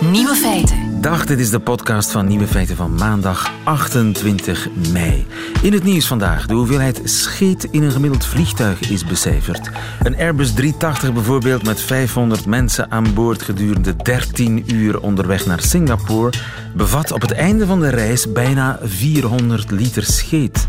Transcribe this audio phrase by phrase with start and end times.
[0.00, 0.85] Nieuwe feiten.
[1.06, 5.26] Dag, dit is de podcast van Nieuwe Feiten van maandag 28 mei.
[5.62, 9.70] In het nieuws vandaag, de hoeveelheid scheet in een gemiddeld vliegtuig is becijferd.
[10.02, 16.32] Een Airbus 380 bijvoorbeeld met 500 mensen aan boord gedurende 13 uur onderweg naar Singapore
[16.74, 20.66] bevat op het einde van de reis bijna 400 liter scheet.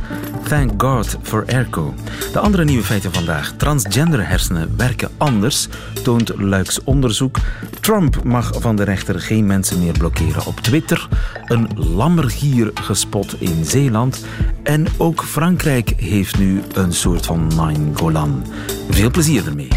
[0.48, 1.94] Thank God for airco.
[2.34, 3.54] De andere nieuwe feiten vandaag.
[3.58, 5.68] Transgender hersenen werken anders,
[6.04, 7.38] toont Luiks onderzoek.
[7.80, 11.08] Trump mag van de rechter geen mensen meer blokkeren op Twitter.
[11.46, 14.26] Een lammergier gespot in Zeeland.
[14.64, 17.52] En ook Frankrijk heeft nu een soort van
[17.94, 18.46] Golan.
[18.90, 19.68] Veel plezier ermee.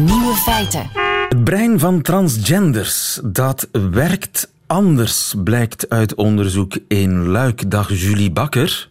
[0.00, 0.90] Nieuwe feiten.
[1.28, 7.70] Het brein van transgenders, dat werkt anders, blijkt uit onderzoek in Luik.
[7.70, 8.88] Dag Julie Bakker.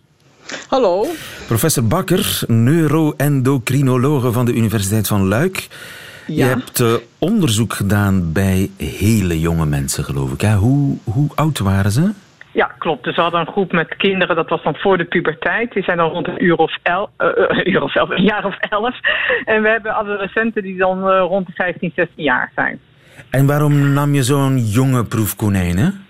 [0.67, 1.05] Hallo.
[1.47, 5.67] Professor Bakker, neuroendocrinologe van de Universiteit van Luik.
[6.27, 10.41] Je hebt uh, onderzoek gedaan bij hele jonge mensen, geloof ik.
[10.41, 10.55] Hè?
[10.55, 12.11] Hoe, hoe oud waren ze?
[12.51, 13.03] Ja, klopt.
[13.03, 15.73] Dus we hadden een groep met kinderen, dat was dan voor de puberteit.
[15.73, 18.57] Die zijn dan rond een uur of elf, uh, uur of elf een jaar of
[18.59, 18.95] elf.
[19.45, 22.79] En we hebben adolescenten die dan uh, rond de 15, 16 jaar zijn.
[23.29, 26.06] En waarom nam je zo'n jonge proefkonijnen?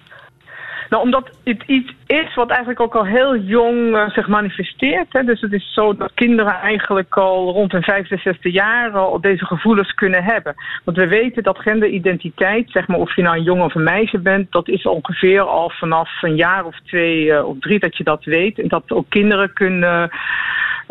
[0.90, 5.08] Nou, omdat het iets is wat eigenlijk ook al heel jong uh, zich manifesteert.
[5.10, 5.24] Hè.
[5.24, 9.46] Dus het is zo dat kinderen eigenlijk al rond hun vijfde, zesde jaar al deze
[9.46, 10.56] gevoelens kunnen hebben.
[10.84, 14.20] Want we weten dat genderidentiteit, zeg maar of je nou een jongen of een meisje
[14.20, 18.04] bent, dat is ongeveer al vanaf een jaar of twee uh, of drie dat je
[18.04, 18.60] dat weet.
[18.60, 20.10] En dat ook kinderen kunnen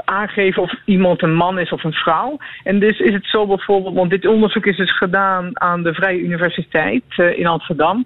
[0.05, 2.39] aangeven of iemand een man is of een vrouw.
[2.63, 6.21] En dus is het zo bijvoorbeeld, want dit onderzoek is dus gedaan aan de Vrije
[6.21, 8.05] Universiteit in Amsterdam.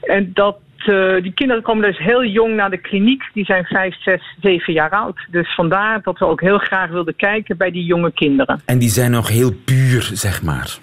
[0.00, 0.56] En dat
[0.88, 3.22] uh, die kinderen komen dus heel jong naar de kliniek.
[3.32, 5.18] Die zijn 5, 6, 7 jaar oud.
[5.30, 8.60] Dus vandaar dat we ook heel graag wilden kijken bij die jonge kinderen.
[8.64, 10.78] En die zijn nog heel puur, zeg maar.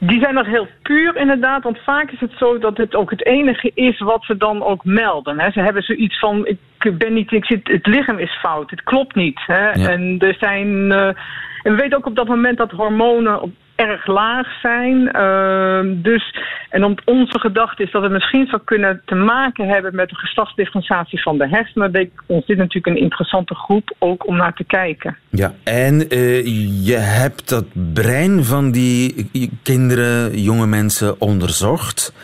[0.00, 3.26] Die zijn nog heel puur inderdaad, want vaak is het zo dat het ook het
[3.26, 5.40] enige is wat ze dan ook melden.
[5.40, 5.50] Hè.
[5.50, 9.14] Ze hebben zoiets van, ik ben niet, ik zit, het lichaam is fout, het klopt
[9.14, 9.40] niet.
[9.46, 9.70] Hè.
[9.70, 9.88] Ja.
[9.88, 11.16] En er zijn, uh, en
[11.62, 13.54] we weten ook op dat moment dat hormonen
[13.88, 15.16] erg laag zijn.
[15.16, 16.36] Uh, dus,
[16.68, 20.14] en om onze gedachte is dat het misschien zou kunnen te maken hebben met de
[20.14, 21.92] geslachtsdifferentiatie van de hersenen.
[21.92, 25.16] Denk ons dit natuurlijk een interessante groep ook om naar te kijken.
[25.30, 26.44] Ja, en uh,
[26.86, 29.28] je hebt dat brein van die
[29.62, 32.14] kinderen, jonge mensen onderzocht.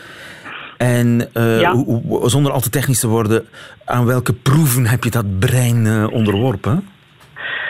[0.77, 1.83] En uh, ja.
[2.23, 3.47] zonder al te technisch te worden,
[3.85, 6.87] aan welke proeven heb je dat brein onderworpen?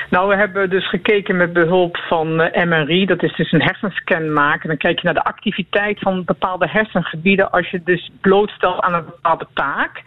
[0.09, 3.06] Nou, we hebben dus gekeken met behulp van uh, MRI.
[3.06, 4.68] Dat is dus een hersenscan maken.
[4.68, 9.06] Dan kijk je naar de activiteit van bepaalde hersengebieden als je dus blootstelt aan een
[9.06, 10.02] bepaalde taak.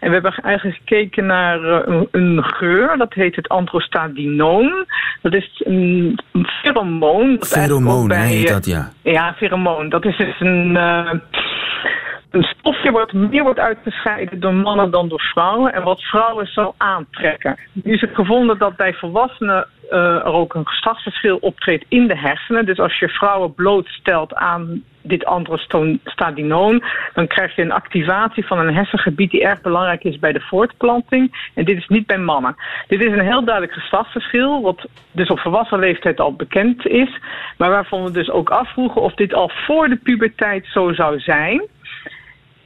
[0.00, 2.96] En we hebben eigenlijk gekeken naar uh, een, een, geur.
[2.96, 4.86] Dat heet het androstadinoon.
[5.22, 7.36] Dat is een, een pheromoon.
[7.40, 8.88] Pheromoon heet dat, ja.
[9.02, 9.88] Ja, pheromoon.
[9.88, 10.74] Dat is dus een...
[10.74, 11.12] Uh,
[12.30, 16.74] een stofje wat meer wordt uitgescheiden door mannen dan door vrouwen en wat vrouwen zal
[16.76, 17.58] aantrekken.
[17.72, 22.16] Nu is het gevonden dat bij volwassenen uh, er ook een geslachtsverschil optreedt in de
[22.16, 22.66] hersenen.
[22.66, 26.82] Dus als je vrouwen blootstelt aan dit androstadinoon,
[27.14, 31.50] dan krijg je een activatie van een hersengebied die erg belangrijk is bij de voortplanting.
[31.54, 32.56] En dit is niet bij mannen.
[32.88, 37.18] Dit is een heel duidelijk geslachtsverschil, wat dus op volwassen leeftijd al bekend is,
[37.56, 41.62] maar waarvan we dus ook afvroegen of dit al voor de puberteit zo zou zijn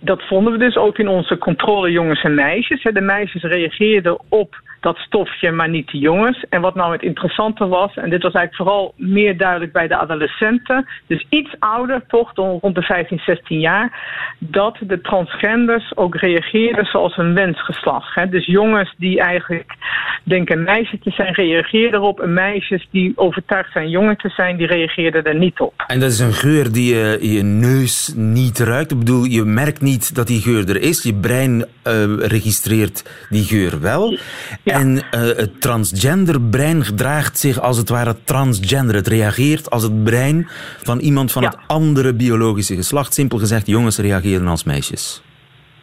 [0.05, 2.83] dat vonden we dus ook in onze controle jongens en meisjes.
[2.83, 6.45] De meisjes reageerden op dat stofje, maar niet de jongens.
[6.49, 9.97] En wat nou het interessante was, en dit was eigenlijk vooral meer duidelijk bij de
[9.97, 14.01] adolescenten, dus iets ouder, toch rond de 15, 16 jaar,
[14.39, 18.15] dat de transgenders ook reageerden zoals een wensgeslacht.
[18.15, 18.29] Hè?
[18.29, 19.75] Dus jongens die eigenlijk
[20.25, 22.21] denken een meisje te zijn, reageerden erop.
[22.21, 25.85] En meisjes die overtuigd zijn jongen te zijn, die reageerden er niet op.
[25.87, 28.91] En dat is een geur die je, je neus niet ruikt.
[28.91, 31.03] Ik bedoel, je merkt niet dat die geur er is.
[31.03, 34.19] Je brein uh, registreert die geur wel.
[34.63, 34.72] Ja.
[34.73, 38.95] En uh, het transgender brein gedraagt zich als het ware transgender.
[38.95, 40.49] Het reageert als het brein
[40.83, 41.49] van iemand van ja.
[41.49, 43.15] het andere biologische geslacht.
[43.15, 45.23] Simpel gezegd, jongens reageren als meisjes.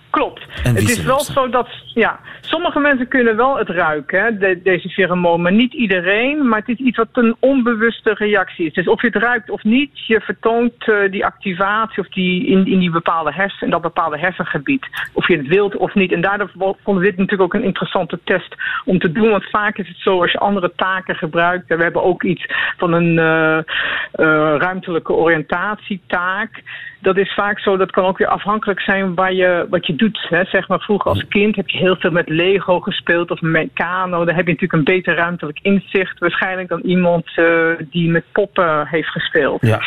[0.09, 0.41] Klopt.
[0.63, 1.67] Het is wel zo dat,
[1.99, 6.47] ja, sommige mensen kunnen wel het ruiken, hè, de, deze pheromoon, maar niet iedereen.
[6.47, 8.73] Maar het is iets wat een onbewuste reactie is.
[8.73, 12.65] Dus of je het ruikt of niet, je vertoont uh, die activatie of die in,
[12.65, 14.87] in die bepaalde hersen, in dat bepaalde hersengebied.
[15.13, 16.11] Of je het wilt of niet.
[16.11, 16.49] En daardoor
[16.83, 18.55] vonden we dit natuurlijk ook een interessante test
[18.85, 19.29] om te doen.
[19.29, 21.67] Want vaak is het zo als je andere taken gebruikt.
[21.67, 22.45] We hebben ook iets
[22.77, 23.57] van een uh,
[24.15, 26.63] uh, ruimtelijke oriëntatietaak.
[27.01, 30.25] Dat is vaak zo, dat kan ook weer afhankelijk zijn waar je, wat je doet.
[30.29, 30.43] Hè.
[30.43, 34.25] Zeg maar, vroeger als kind heb je heel veel met Lego gespeeld of met Kano.
[34.25, 38.87] Daar heb je natuurlijk een beter ruimtelijk inzicht waarschijnlijk dan iemand uh, die met poppen
[38.87, 39.61] heeft gespeeld.
[39.61, 39.81] Ja.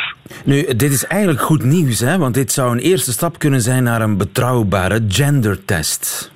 [0.44, 2.18] Nu, dit is eigenlijk goed nieuws, hè?
[2.18, 6.32] want dit zou een eerste stap kunnen zijn naar een betrouwbare gendertest.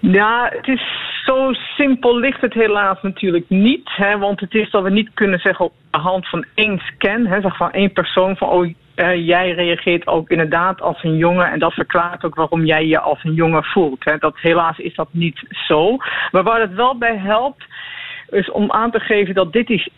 [0.00, 0.82] Ja, het is
[1.24, 3.90] zo simpel ligt het helaas natuurlijk niet.
[3.96, 7.26] Hè, want het is dat we niet kunnen zeggen op de hand van één scan,
[7.26, 11.50] hè, zeg van één persoon van oh, uh, jij reageert ook inderdaad als een jongen.
[11.50, 14.04] En dat verklaart ook waarom jij je als een jongen voelt.
[14.04, 14.16] Hè.
[14.18, 15.96] Dat, helaas is dat niet zo.
[16.30, 17.64] Maar waar het wel bij helpt,
[18.30, 19.90] is om aan te geven dat dit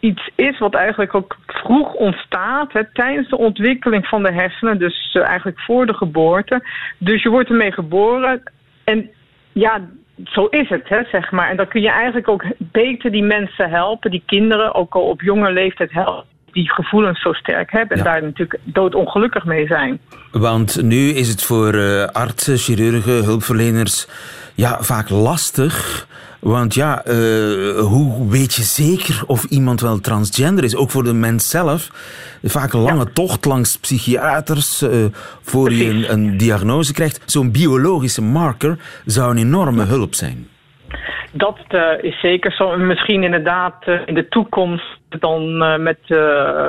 [0.00, 5.26] iets is wat eigenlijk ook vroeg ontstaat tijdens de ontwikkeling van de hersenen, dus uh,
[5.26, 6.62] eigenlijk voor de geboorte.
[6.98, 8.42] Dus je wordt ermee geboren
[8.84, 9.10] en
[9.52, 9.88] ja,
[10.24, 11.50] zo is het, hè, zeg maar.
[11.50, 15.20] En dan kun je eigenlijk ook beter die mensen helpen, die kinderen, ook al op
[15.20, 20.00] jonge leeftijd helpen die gevoelens zo sterk hebben en daar natuurlijk doodongelukkig mee zijn.
[20.30, 24.08] Want nu is het voor uh, artsen, chirurgen, hulpverleners
[24.54, 26.06] ja, vaak lastig.
[26.40, 30.76] Want ja, uh, hoe weet je zeker of iemand wel transgender is?
[30.76, 31.88] Ook voor de mens zelf.
[32.42, 33.10] Vaak een lange ja.
[33.12, 34.90] tocht langs psychiaters uh,
[35.42, 35.84] voor Precies.
[35.84, 37.20] je een, een diagnose krijgt.
[37.24, 40.46] Zo'n biologische marker zou een enorme hulp zijn.
[41.38, 42.76] Dat uh, is zeker zo.
[42.76, 45.98] Misschien inderdaad uh, in de toekomst dan uh, met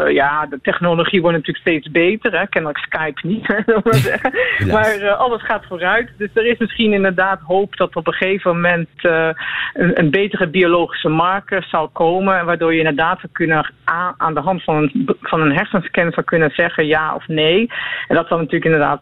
[0.08, 2.40] ja, de technologie wordt natuurlijk steeds beter.
[2.40, 2.48] Hè?
[2.48, 3.48] Kennelijk Skype niet,
[3.84, 4.32] maar
[4.74, 6.10] maar alles gaat vooruit.
[6.18, 11.10] Dus er is misschien inderdaad hoop dat op een gegeven moment een, een, betere biologische
[11.10, 12.46] marker zal komen.
[12.46, 16.26] Waardoor je inderdaad zou kunnen aan, aan de hand van een, van een hersenscan zou
[16.26, 17.72] kunnen zeggen ja of nee.
[18.08, 19.02] En dat zal natuurlijk inderdaad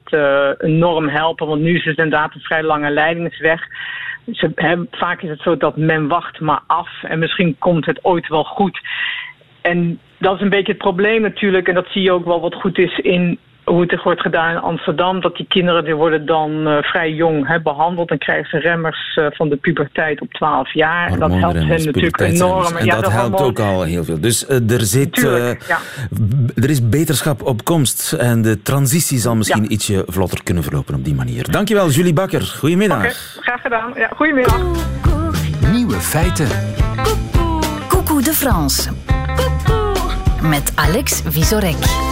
[0.62, 1.48] enorm helpen.
[1.48, 3.62] Want nu is het inderdaad een vrij lange leidingsweg.
[4.92, 8.44] Vaak is het zo dat men wacht maar af en misschien komt het ooit wel
[8.44, 8.80] goed.
[9.62, 11.68] En dat is een beetje het probleem natuurlijk.
[11.68, 14.62] En dat zie je ook wel wat goed is in hoe het wordt gedaan in
[14.62, 15.22] Amsterdam.
[15.22, 18.10] Dat die kinderen die worden dan uh, vrij jong hè, behandeld.
[18.10, 21.12] En krijgen ze remmers uh, van de puberteit op 12 jaar.
[21.12, 22.76] En dat helpt hen natuurlijk enorm.
[22.76, 24.22] En ja, dat helpt ook al heel veel.
[24.22, 25.78] Dus uh, er, zit, Tuurlijk, ja.
[26.56, 28.14] er is beterschap op komst.
[28.14, 29.70] En de transitie zal misschien ja.
[29.70, 31.52] ietsje vlotter kunnen verlopen op die manier.
[31.52, 32.42] Dankjewel, Julie Bakker.
[32.42, 32.98] Goedemiddag.
[32.98, 33.94] Okay, graag gedaan.
[33.96, 34.62] Ja, goedemiddag.
[35.72, 36.48] Nieuwe feiten.
[37.88, 38.92] Coucou de France.
[40.42, 42.07] Met Alex Visorek.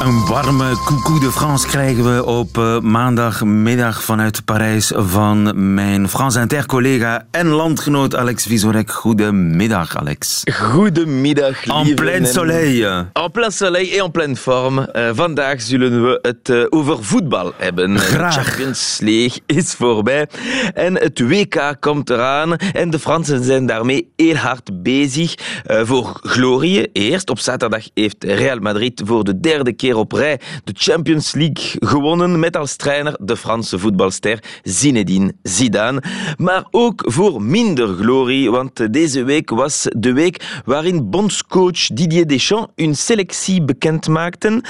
[0.00, 6.40] Een warme coucou de France krijgen we op uh, maandagmiddag vanuit Parijs van mijn France
[6.40, 8.90] Inter-collega en landgenoot Alex Visorek.
[8.90, 10.42] Goedemiddag, Alex.
[10.52, 13.06] Goedemiddag, En plein soleil.
[13.12, 14.78] En plein soleil en en pleine vorm.
[14.78, 17.98] Uh, vandaag zullen we het uh, over voetbal hebben.
[17.98, 18.34] Graag.
[18.34, 20.28] De Champions League is voorbij
[20.74, 22.56] en het WK komt eraan.
[22.56, 25.34] En de Fransen zijn daarmee heel hard bezig.
[25.66, 27.30] voor glorie eerst.
[27.30, 32.38] Op zaterdag heeft Real Madrid voor de derde keer op rij de Champions League gewonnen
[32.38, 36.02] met als trainer de Franse voetbalster Zinedine Zidane.
[36.36, 42.72] Maar ook voor minder glorie, want deze week was de week waarin bondscoach Didier Deschamps
[42.74, 44.62] een selectie bekend maakte.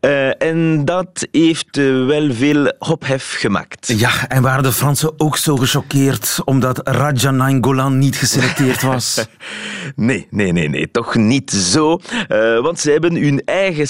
[0.00, 1.76] Uh, en dat heeft
[2.06, 3.92] wel veel ophef gemaakt.
[3.96, 9.26] Ja, en waren de Fransen ook zo gechoqueerd omdat Raja Nainggolan niet geselecteerd was?
[9.96, 12.00] nee, nee, nee, nee, toch niet zo.
[12.28, 13.88] Uh, want ze hebben hun eigen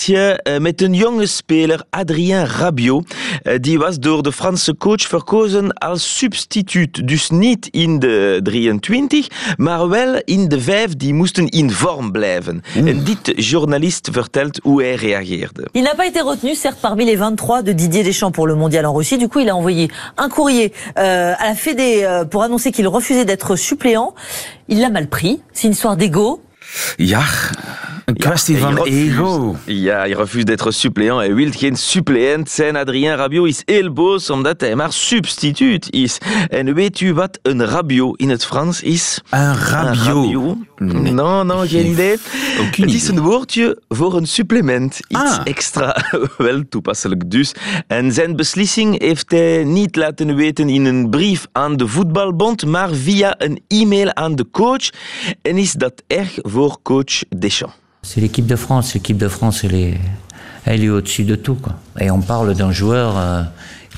[0.00, 3.14] schandaaltje met een jonge speler, Adrien Rabiot.
[3.60, 7.08] Die was door de Franse coach verkozen als substituut.
[7.08, 12.62] Dus niet in de 23, maar wel in de 5 die moesten in vorm blijven.
[12.76, 12.88] Oeh.
[12.88, 15.68] En dit journalist vertelt hoe hij reageerde.
[15.72, 18.84] Il n'a pas été retenu, certes, parmi les 23 de Didier Deschamps pour le mondial
[18.84, 19.18] en Russie.
[19.18, 22.88] Du coup, il a envoyé un courrier euh, à la Fédé euh, pour annoncer qu'il
[22.88, 24.14] refusait d'être suppléant.
[24.68, 25.40] Il l'a mal pris.
[25.52, 26.40] C'est une histoire d'ego.
[26.96, 27.24] Ja,
[28.04, 29.56] een kwestie ja, van refuse, ego.
[29.64, 31.20] Ja, hij refust d'être suppléant.
[31.20, 32.76] Hij wil geen suppleant zijn.
[32.76, 36.18] Adrien Rabiot is heel boos omdat hij maar substituut is.
[36.48, 39.20] En weet u wat een Rabiot in het Frans is?
[39.30, 39.96] Een Rabiot?
[39.96, 40.56] Een Rabiot?
[41.02, 41.12] Nee.
[41.12, 42.16] Non, geen idee.
[42.70, 45.00] Het is een woordje voor een supplement.
[45.08, 45.40] Iets ah.
[45.44, 46.04] extra.
[46.38, 47.54] Wel toepasselijk dus.
[47.86, 52.90] En zijn beslissing heeft hij niet laten weten in een brief aan de voetbalbond, maar
[52.92, 54.90] via een e-mail aan de coach.
[55.42, 56.55] En is dat erg voor
[58.02, 58.94] C'est l'équipe de France.
[58.94, 61.58] L'équipe de France, elle est, au-dessus de tout.
[62.00, 63.42] Et on parle d'un joueur euh,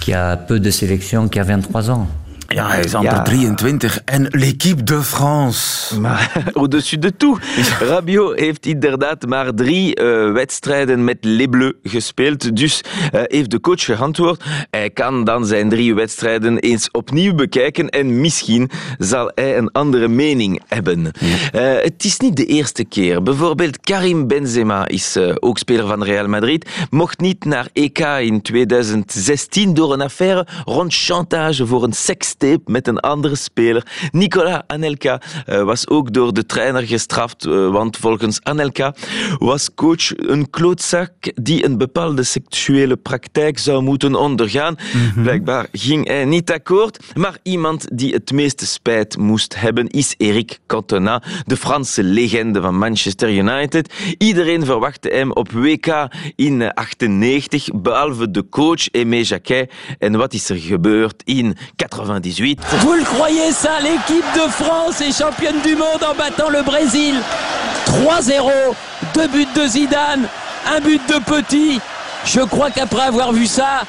[0.01, 2.09] qui a peu de sélection, qui a 23 ans.
[2.55, 3.23] Ja, hij is amper Ja.
[3.23, 4.01] 23.
[4.05, 6.01] En l'équipe de France.
[6.01, 7.39] Maar au-dessus de tout.
[7.81, 12.57] Rabiot heeft inderdaad maar drie eh, wedstrijden met Les Bleus gespeeld.
[12.57, 12.81] Dus
[13.13, 14.45] eh, heeft de coach geantwoord.
[14.71, 20.09] Hij kan dan zijn drie wedstrijden eens opnieuw bekijken en misschien zal hij een andere
[20.09, 21.13] mening hebben.
[21.53, 23.23] Eh, het is niet de eerste keer.
[23.23, 26.69] Bijvoorbeeld Karim Benzema is ook speler van Real Madrid.
[26.91, 31.93] Mocht niet naar EK in 2016 door een affaire rond chantage voor een
[32.65, 33.87] met een andere speler.
[34.11, 38.95] Nicolas Anelka eh, was ook door de trainer gestraft, eh, want volgens Anelka
[39.39, 44.77] was coach een klootzak die een bepaalde seksuele praktijk zou moeten ondergaan.
[45.23, 50.59] Blijkbaar ging hij niet akkoord, maar iemand die het meeste spijt moest hebben is Eric
[50.67, 53.95] Cantona, de Franse legende van Manchester United.
[54.19, 59.73] Iedereen verwachtte hem op WK in eh, 98, behalve de coach Aimé Jacquet.
[59.99, 61.57] En wat is er gebeurd in
[62.29, 62.61] 98?
[62.81, 67.15] Vous le croyez ça L'équipe de France est championne du monde en battant le Brésil.
[67.87, 68.51] 3-0,
[69.15, 70.29] deux buts de Zidane,
[70.71, 71.81] un but de Petit.
[72.25, 73.83] Je crois qu'après avoir vu ça,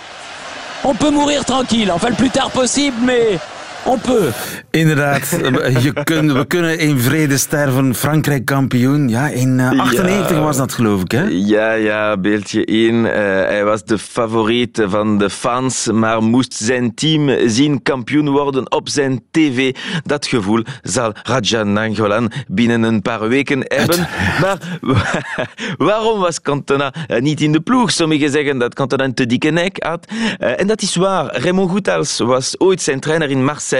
[0.83, 1.91] on peut mourir tranquille.
[1.91, 3.39] Enfin, le plus tard possible, mais
[3.83, 4.33] peut.
[4.71, 5.29] Inderdaad,
[5.83, 7.95] je kun, we kunnen in vrede sterven.
[7.95, 9.09] Frankrijk kampioen.
[9.09, 10.43] Ja, in eh, 98 Ja.
[10.43, 11.23] was dat geloof ik, hè?
[11.29, 13.03] Ja, ja, beeldje 1.
[13.03, 18.89] hij was de favoriet van de fans, maar moest zijn team zien kampioen worden op
[18.89, 19.75] zijn tv.
[20.03, 24.07] Dat gevoel zal Raja Nangolan binnen een paar weken hebben.
[24.41, 24.57] Maar
[25.89, 27.91] waarom was Cantona eh, niet in de ploeg?
[27.91, 30.07] Sommigen zeggen dat Cantona een te dikke nek had.
[30.37, 31.37] Eh, en dat is waar.
[31.41, 33.77] Raymond Goethals was ooit zijn trainer in Marseille.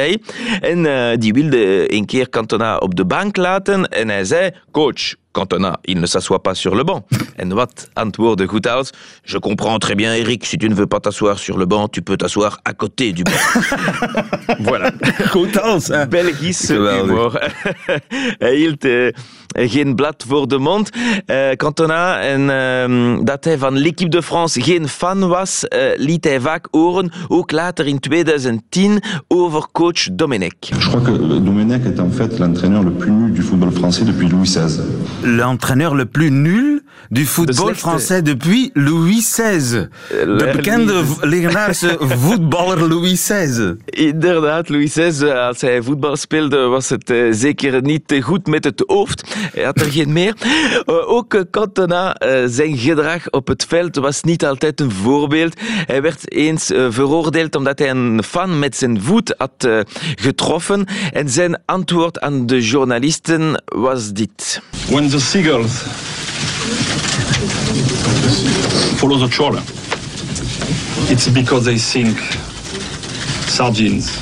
[0.62, 3.88] En eh, die wilde een keer Cantona op de bank laten.
[3.89, 7.05] En hij zei, coach, Cantona, il ne s'assoit pas sur le banc.
[7.41, 8.91] En wat antwoordde Goethals?
[9.24, 12.01] Je comprends très bien, Eric, si tu ne veux pas t'asseoir sur le banc, tu
[12.01, 13.31] peux t'asseoir à côté du banc.
[14.59, 14.91] voilà.
[15.62, 15.88] Als.
[15.88, 16.07] hè?
[16.07, 17.39] Belgische humor.
[18.39, 18.86] hield
[19.48, 20.89] geen blad voor de mond.
[21.25, 26.24] Eh, Cantona, en ehm, dat hij van l'équipe de France geen fan was, eh, liet
[26.24, 30.53] hij vaak horen, ook later in 2010, over coach Domenech.
[30.59, 34.29] Je crois que Domenech est en fait l'entraîneur le plus nul du football français depuis
[34.29, 34.81] Louis XVI.
[35.23, 37.81] L'entraîneur le plus nul du voetbal slechtste.
[37.81, 39.88] français depuis Louis XVI.
[40.09, 43.75] De bekende legendarische voetballer Louis XVI.
[43.85, 48.63] Inderdaad, Louis XVI, als hij voetbal speelde, was het eh, zeker niet eh, goed met
[48.63, 49.35] het hoofd.
[49.53, 50.33] Hij had er geen meer.
[50.85, 55.53] Eh, ook eh, Cantona, eh, zijn gedrag op het veld was niet altijd een voorbeeld.
[55.85, 59.79] Hij werd eens eh, veroordeeld omdat hij een fan met zijn voet had eh,
[60.15, 60.85] getroffen.
[61.11, 64.61] En zijn antwoord aan de journalisten was dit.
[64.89, 65.82] When the seagulls
[69.00, 69.62] follow the trawler,
[71.12, 72.18] it's because they think
[73.50, 74.18] sardines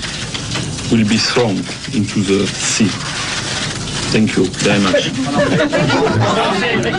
[0.89, 1.57] will be thrown
[1.93, 3.16] into the sea.
[4.11, 5.11] Thank you very much.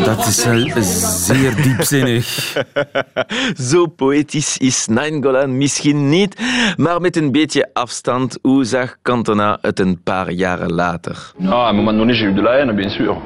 [0.05, 0.83] Dat is eh,
[1.27, 2.27] zeer diepzinnig.
[3.71, 6.41] Zo poëtisch is Nainggolan misschien niet,
[6.77, 11.33] maar met een beetje afstand, hoe zag Cantona het een paar jaren later?
[11.37, 13.17] Non, à un moment donné, j'ai eu de la haine, bien sûr.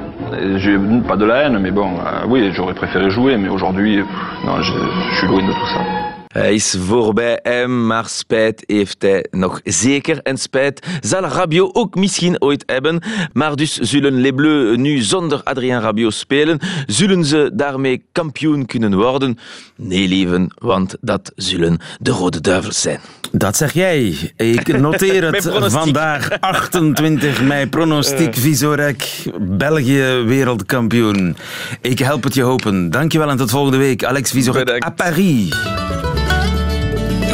[0.57, 3.97] J'ai eu pas de la haine, mais bon, euh, oui, j'aurais préféré jouer, mais aujourd'hui,
[4.45, 4.73] non, je,
[5.11, 6.12] je suis loin de tout ça.
[6.33, 10.21] Hij is voorbij hem, maar spijt heeft hij nog zeker.
[10.23, 13.03] En spijt zal Rabiot ook misschien ooit hebben.
[13.33, 16.59] Maar dus zullen Les Bleus nu zonder Adrien Rabiot spelen?
[16.87, 19.39] Zullen ze daarmee kampioen kunnen worden?
[19.77, 23.01] Nee, lieven, want dat zullen de Rode Duivels zijn.
[23.33, 24.33] Dat zeg jij.
[24.37, 27.67] Ik noteer het vandaag, 28 mei.
[27.67, 31.37] Pronostiek Visorek, België wereldkampioen.
[31.81, 32.91] Ik help het je hopen.
[32.91, 34.05] Dankjewel en tot volgende week.
[34.05, 34.85] Alex Visorek Bedankt.
[34.87, 36.02] à Paris.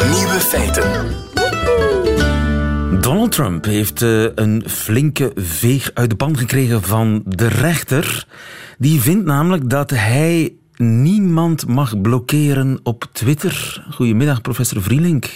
[0.07, 1.05] Nieuwe feiten.
[3.01, 8.25] Donald Trump heeft eh, een flinke veeg uit de pan gekregen van de rechter.
[8.77, 13.85] Die vindt namelijk dat hij niemand mag blokkeren op Twitter.
[13.91, 15.29] Goedemiddag, professor Vrielink.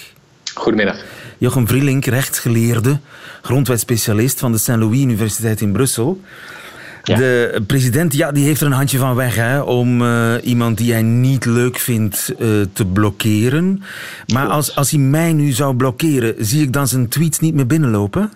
[0.53, 0.97] Goedemiddag.
[1.37, 2.99] Jochem Vrielink, rechtsgeleerde,
[3.41, 4.67] grondwetspecialist van de St.
[4.67, 6.21] Louis Universiteit in Brussel.
[7.03, 7.17] Ja.
[7.17, 10.91] De president ja, die heeft er een handje van weg hè, om eh, iemand die
[10.91, 13.83] hij niet leuk vindt eh, te blokkeren.
[14.33, 17.67] Maar als, als hij mij nu zou blokkeren, zie ik dan zijn tweets niet meer
[17.67, 18.31] binnenlopen?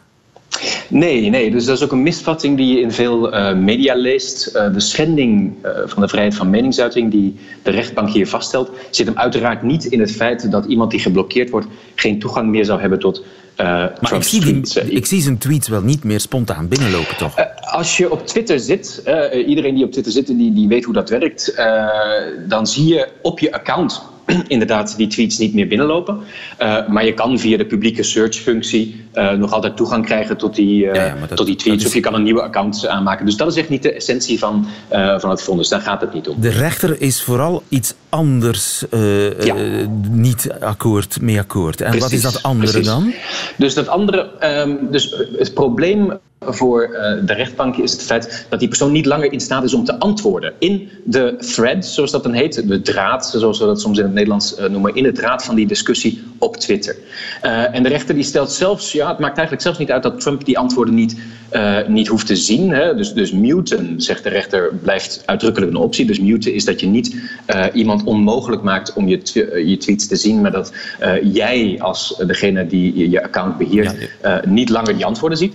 [0.89, 4.45] Nee, nee, dus dat is ook een misvatting die je in veel eh, media leest.
[4.45, 9.05] Eh, de schending eh, van de vrijheid van meningsuiting die de rechtbank hier vaststelt, zit
[9.05, 12.79] hem uiteraard niet in het feit dat iemand die geblokkeerd wordt geen toegang meer zou
[12.79, 13.23] hebben tot
[13.57, 17.35] Maar ik zie, die, ik zie zijn tweets wel niet meer spontaan binnenlopen, toch?
[17.61, 19.03] Als je op Twitter zit,
[19.47, 21.55] iedereen die op Twitter zit, die, die weet hoe dat werkt,
[22.47, 24.01] dan zie je op je account
[24.47, 26.19] inderdaad die tweets niet meer binnenlopen.
[26.61, 30.85] Uh, maar je kan via de publieke search-functie uh, nog altijd toegang krijgen tot die,
[30.85, 31.83] uh, ja, ja, dat, tot die tweets.
[31.83, 31.87] Is...
[31.87, 33.25] Of je kan een nieuwe account aanmaken.
[33.25, 34.67] Dus dat is echt niet de essentie van,
[35.17, 35.69] van het vonnis.
[35.69, 36.41] Daar gaat het niet om.
[36.41, 38.83] De rechter is vooral iets anders
[39.39, 39.55] ja.
[40.09, 41.81] niet akkoord, mee akkoord.
[41.81, 42.01] En Precies.
[42.01, 42.87] wat is dat andere Precies.
[42.87, 43.13] dan?
[43.57, 48.59] Dus dat andere, um, dus het probleem voor uh, de rechtbank is het feit dat
[48.59, 50.53] die persoon niet langer in staat is om te antwoorden.
[50.59, 54.13] In de thread, zoals dat dan heet, de draad, zoals we dat soms in het
[54.13, 56.95] Nederlands uh, noemen, in de draad van die discussie op Twitter.
[57.45, 60.19] Uh, en de rechter die stelt zelfs, ja, het maakt eigenlijk zelfs niet uit dat
[60.19, 61.17] Trump die antwoorden niet,
[61.87, 62.69] niet hoeft te zien.
[62.69, 62.95] Hè?
[62.95, 66.05] Dus, dus muten, zegt de rechter, blijft uitdrukkelijk een optie.
[66.05, 67.15] Dus muten is dat je niet
[67.73, 69.19] iemand onmogelijk maakt om je,
[69.65, 70.73] je tweets te zien, maar dat
[71.23, 74.41] jij als degene die je account beheert ja.
[74.45, 75.53] niet langer die antwoorden ziet.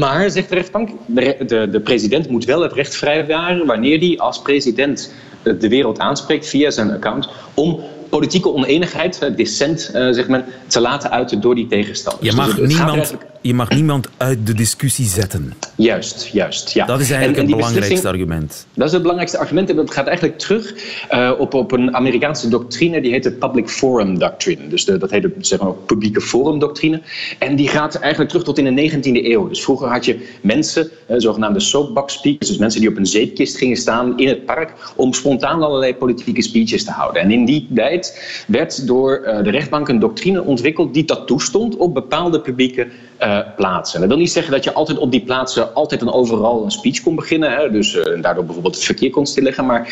[0.00, 4.18] Maar, zegt de rechtbank, de, de, de president moet wel het recht vrijwaren wanneer hij
[4.18, 10.44] als president de wereld aanspreekt via zijn account om politieke oneenigheid, dissent, uh, zeg maar,
[10.66, 12.30] te laten uiten door die tegenstanders.
[12.30, 15.52] Je mag, dus niemand, je mag niemand uit de discussie zetten.
[15.76, 16.72] Juist, juist.
[16.72, 16.86] Ja.
[16.86, 18.66] Dat is eigenlijk en, en het belangrijkste argument.
[18.74, 20.74] Dat is het belangrijkste argument en dat gaat eigenlijk terug
[21.10, 24.68] uh, op, op een Amerikaanse doctrine die heet de Public Forum Doctrine.
[24.68, 27.02] Dus de, dat heet de zeg maar, publieke forum doctrine.
[27.38, 29.48] En die gaat eigenlijk terug tot in de 19e eeuw.
[29.48, 33.56] Dus vroeger had je mensen, uh, zogenaamde soapbox speakers, dus mensen die op een zeepkist
[33.56, 37.22] gingen staan in het park om spontaan allerlei politieke speeches te houden.
[37.22, 41.76] En in die tijd werd door uh, de rechtbank een doctrine ontwikkeld die dat toestond
[41.76, 42.88] op bepaalde publieke
[43.20, 44.00] uh, plaatsen.
[44.00, 47.00] Dat wil niet zeggen dat je altijd op die plaatsen altijd en overal een speech
[47.02, 47.52] kon beginnen.
[47.52, 49.66] Hè, dus uh, daardoor bijvoorbeeld het verkeer kon stilleggen.
[49.66, 49.88] Maar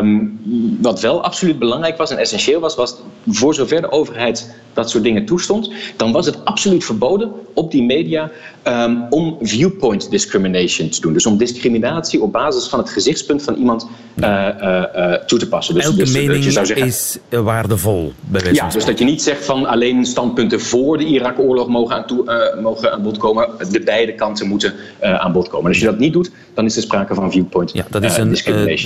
[0.00, 0.40] um,
[0.80, 2.96] wat wel absoluut belangrijk was en essentieel was, was
[3.26, 7.82] voor zover de overheid dat soort dingen toestond, dan was het absoluut verboden op die
[7.82, 8.30] media
[8.64, 11.12] um, om viewpoint discrimination te doen.
[11.12, 15.74] Dus om discriminatie op basis van het gezichtspunt van iemand uh, toe te passen.
[15.74, 18.12] Dus, Elke dus, mening je zou zeggen, is waardevol.
[18.20, 22.06] Bij ja, dus dat je niet zegt van alleen standpunten voor de Irak-oorlog mogen aan
[22.06, 23.48] toe, mogen aan bod komen.
[23.70, 25.64] De beide kanten moeten aan bod komen.
[25.64, 28.16] En als je dat niet doet, dan is er sprake van viewpoint Ja, dat is
[28.16, 28.34] een,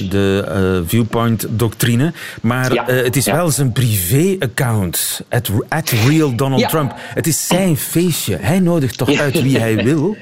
[0.08, 2.12] de uh, viewpoint doctrine.
[2.42, 2.84] Maar ja.
[2.84, 3.34] het is ja.
[3.34, 5.22] wel zijn privé-account.
[5.28, 5.50] At,
[5.83, 6.69] at real Donald ja.
[6.69, 6.95] Trump.
[6.97, 8.37] Het is zijn feestje.
[8.41, 10.17] Hij nodigt toch uit wie hij wil?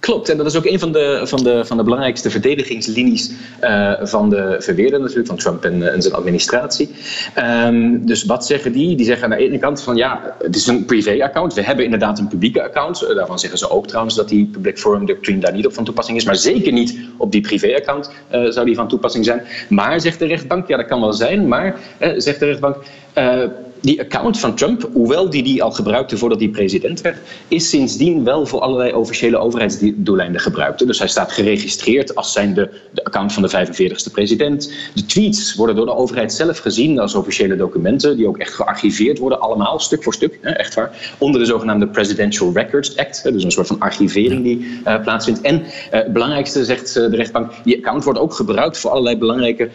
[0.00, 3.30] Klopt, en dat is ook een van de, van de, van de belangrijkste verdedigingslinies
[3.62, 6.90] uh, van de verweerder natuurlijk, van Trump en, en zijn administratie.
[7.66, 8.96] Um, dus wat zeggen die?
[8.96, 11.54] Die zeggen aan de ene kant van ja, het is een privé-account.
[11.54, 13.02] We hebben inderdaad een publieke account.
[13.02, 15.84] Uh, daarvan zeggen ze ook trouwens dat die Public Forum Doctrine daar niet op van
[15.84, 16.24] toepassing is.
[16.24, 19.42] Maar zeker niet op die privé-account uh, zou die van toepassing zijn.
[19.68, 21.76] Maar, zegt de rechtbank, ja dat kan wel zijn, maar,
[22.16, 22.76] zegt de rechtbank
[23.80, 27.16] die account van Trump, hoewel die die al gebruikte voordat hij president werd,
[27.48, 30.86] is sindsdien wel voor allerlei officiële overheidsdoeleinden gebruikt.
[30.86, 34.72] Dus hij staat geregistreerd als zijnde de account van de 45ste president.
[34.94, 39.18] De tweets worden door de overheid zelf gezien als officiële documenten, die ook echt gearchiveerd
[39.18, 43.50] worden, allemaal stuk voor stuk, echt waar, onder de zogenaamde Presidential Records Act, dus een
[43.50, 45.40] soort van archivering die uh, plaatsvindt.
[45.40, 49.68] En uh, het belangrijkste, zegt de rechtbank, die account wordt ook gebruikt voor allerlei belangrijke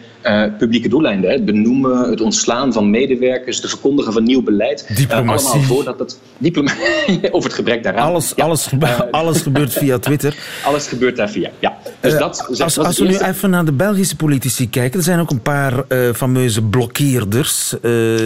[0.58, 1.32] publieke doeleinden.
[1.32, 4.86] Het benoemen, het ontslaan van medewerkers, de verkondiging van nieuw beleid.
[4.96, 5.46] Diplomatie.
[5.46, 8.08] Uh, allemaal voordat het diplomatie of het gebrek daaraan.
[8.08, 8.44] Alles, ja.
[8.44, 10.36] alles, uh, alles gebeurt via Twitter.
[10.64, 11.78] Alles gebeurt daar via, ja.
[12.00, 15.06] Dus uh, dat, als, dat als we nu even naar de Belgische politici kijken, er
[15.06, 17.76] zijn ook een paar fameuze blokkeerders.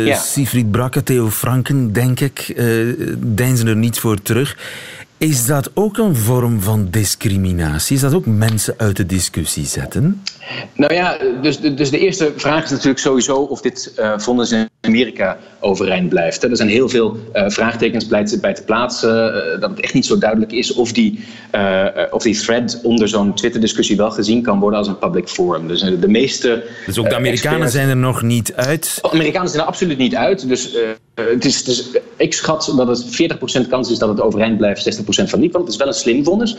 [0.05, 0.17] Ja.
[0.17, 2.61] Siegfried Brakke, Theo Franken, denk ik,
[3.17, 4.57] deinzen er niet voor terug.
[5.19, 7.95] Is dat ook een vorm van discriminatie?
[7.95, 10.23] Is dat ook mensen uit de discussie zetten?
[10.73, 14.69] Nou ja, dus, dus de eerste vraag is natuurlijk sowieso of dit uh, vonnis in
[14.81, 16.43] Amerika overeind blijft.
[16.43, 19.35] Er zijn heel veel uh, vraagtekens bij te, bij te plaatsen.
[19.35, 21.19] Uh, dat het echt niet zo duidelijk is of die,
[22.11, 25.67] of die thread onder zo'n Twitter-discussie wel gezien kan worden als een public forum.
[25.67, 26.63] Dus de meeste.
[26.85, 28.99] Dus ook de Amerikanen zijn er nog niet uit?
[29.01, 30.47] De Amerikanen zijn er absoluut niet uit.
[30.47, 30.75] Dus,
[31.25, 33.31] het is, het ik schat dat het
[33.65, 35.51] 40% kans is dat het overeind blijft, 60% van niet.
[35.51, 36.57] Want het is wel een slim vonnis.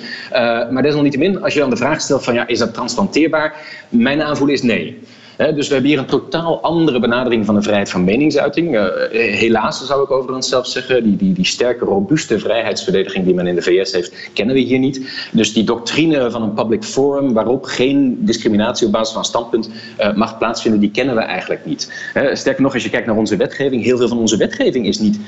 [0.71, 3.55] maar desalniettemin, als je dan de vraag stelt: van ja, is dat transplanteerbaar?
[3.88, 4.99] Mijn aanvoelen is nee.
[5.38, 8.74] Dus we hebben hier een totaal andere benadering van de vrijheid van meningsuiting.
[8.74, 13.46] Uh, helaas zou ik overigens zelf zeggen, die, die, die sterke, robuuste vrijheidsverdediging die men
[13.46, 15.29] in de VS heeft, kennen we hier niet.
[15.33, 19.70] Dus die doctrine van een public forum waarop geen discriminatie op basis van standpunt
[20.01, 21.92] uh, mag plaatsvinden, die kennen we eigenlijk niet.
[22.33, 25.18] Sterker nog, als je kijkt naar onze wetgeving, heel veel van onze wetgeving is niet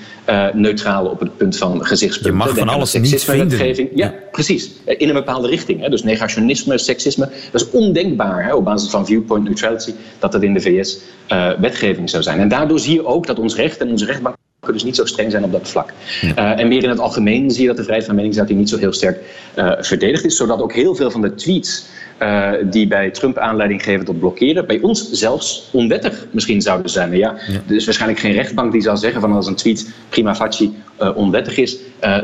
[0.52, 2.40] neutraal op het punt van gezichtspunten.
[2.40, 3.76] Je mag van alles niet vinden.
[3.76, 4.70] Ja, ja, precies.
[4.84, 5.88] In een bepaalde richting.
[5.88, 10.60] Dus negationisme, seksisme, dat is ondenkbaar op basis van viewpoint neutrality dat dat in de
[10.60, 12.40] VS uh, wetgeving zou zijn.
[12.40, 15.30] En daardoor zie je ook dat ons recht en onze rechtbank dus niet zo streng
[15.30, 15.92] zijn op dat vlak.
[16.22, 18.76] Uh, en meer in het algemeen zie je dat de vrijheid van meningsuiting niet zo
[18.76, 19.18] heel sterk
[19.56, 21.86] uh, verdedigd is, zodat ook heel veel van de tweets
[22.22, 27.16] uh, die bij Trump aanleiding geven tot blokkeren, bij ons zelfs onwettig misschien zouden zijn.
[27.16, 27.60] Ja, ja.
[27.68, 30.74] Er is waarschijnlijk geen rechtbank die zal zeggen van als een tweet prima facie
[31.14, 31.76] onwettig is,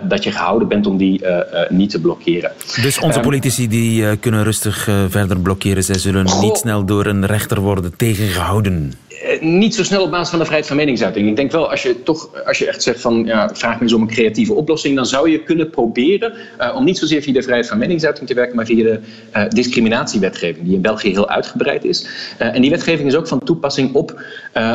[0.02, 1.20] dat je gehouden bent om die
[1.68, 2.52] niet te blokkeren.
[2.82, 6.42] Dus onze politici die kunnen rustig verder blokkeren, zij zullen Goh.
[6.42, 8.92] niet snel door een rechter worden tegengehouden.
[9.26, 11.28] Eh, niet zo snel op basis van de vrijheid van meningsuiting.
[11.28, 13.92] Ik denk wel, als je toch als je echt zegt van ja, vraag me eens
[13.92, 17.42] om een creatieve oplossing, dan zou je kunnen proberen uh, om niet zozeer via de
[17.42, 19.00] vrijheid van meningsuiting te werken, maar via de
[19.36, 22.06] uh, discriminatiewetgeving, die in België heel uitgebreid is.
[22.42, 24.24] Uh, en die wetgeving is ook van toepassing op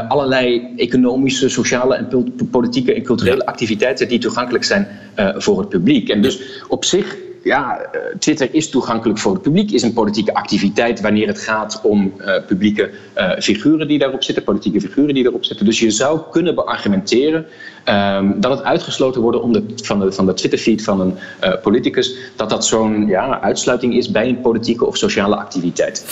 [0.07, 6.09] allerlei economische, sociale en politieke en culturele activiteiten die toegankelijk zijn voor het publiek.
[6.09, 10.33] En dus op zich ja, eh, Twitter is toegankelijk voor het publiek, is een politieke
[10.33, 15.23] activiteit wanneer het gaat om uh, publieke uh, figuren die daarop zitten, politieke figuren die
[15.23, 15.65] daarop zitten.
[15.65, 17.45] Dus je zou kunnen beargumenteren
[17.85, 21.17] um, dat het uitgesloten worden om de, van de, van de Twitterfeed van een
[21.61, 26.05] politicus, dat dat zo'n ja, uitsluiting is bij een politieke of sociale activiteit.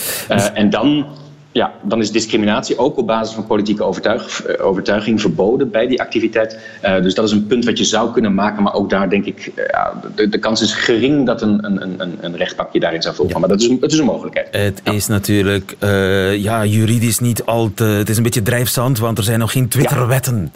[0.54, 1.06] en dan
[1.51, 6.01] ja, dan is discriminatie ook op basis van politieke overtuig, eh, overtuiging verboden bij die
[6.01, 6.59] activiteit.
[6.85, 9.25] Uh, dus dat is een punt wat je zou kunnen maken, maar ook daar denk
[9.25, 13.01] ik, uh, de, de, kans is gering dat een, een, een, een rechtbank je daarin
[13.01, 13.33] zou volgen.
[13.33, 13.39] Ja.
[13.39, 14.47] Maar dat is, het is een mogelijkheid.
[14.51, 14.91] Het ja.
[14.91, 17.83] is natuurlijk uh, ja, juridisch niet al te.
[17.83, 20.51] Het is een beetje drijfzand, want er zijn nog geen Twitterwetten.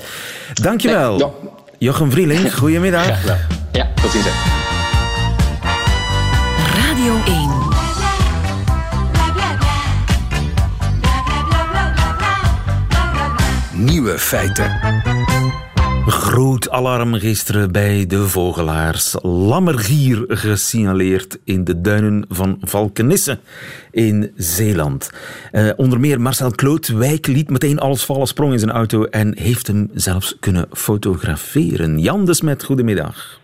[0.53, 0.63] Ja.
[0.63, 1.17] Dankjewel.
[1.17, 1.27] Nee,
[1.77, 3.25] Jochem Vrieling, goedemiddag.
[3.25, 3.37] Ja,
[3.71, 4.25] ja tot ziens.
[6.75, 7.42] Radio 1.
[13.93, 14.79] Nieuwe feiten.
[16.07, 19.15] Groot alarm gisteren bij de vogelaars.
[19.21, 23.39] Lammergier gesignaleerd in de duinen van Valkenisse
[23.91, 25.11] in Zeeland.
[25.51, 29.67] Uh, onder meer Marcel Klootwijk liet meteen alles vallen, sprong in zijn auto en heeft
[29.67, 31.99] hem zelfs kunnen fotograferen.
[31.99, 33.39] Jan de Smet, goedemiddag.